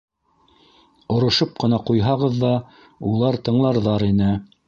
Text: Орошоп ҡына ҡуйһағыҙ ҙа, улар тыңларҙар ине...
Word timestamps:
Орошоп 1.15 1.51
ҡына 1.65 1.79
ҡуйһағыҙ 1.91 2.41
ҙа, 2.45 2.51
улар 3.13 3.39
тыңларҙар 3.49 4.09
ине... 4.11 4.35